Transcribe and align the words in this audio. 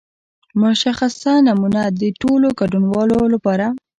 مشخصه 0.61 1.31
نمونه 1.47 1.81
د 1.99 2.01
ټولو 2.21 2.47
ګډونوالو 2.59 3.17
لپاره. 3.33 3.65